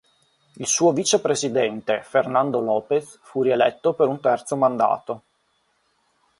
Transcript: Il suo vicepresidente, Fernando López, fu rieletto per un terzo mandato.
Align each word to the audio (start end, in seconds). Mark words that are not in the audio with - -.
Il 0.55 0.65
suo 0.65 0.93
vicepresidente, 0.93 2.01
Fernando 2.01 2.59
López, 2.59 3.19
fu 3.21 3.43
rieletto 3.43 3.93
per 3.93 4.07
un 4.07 4.19
terzo 4.19 4.55
mandato. 4.55 5.21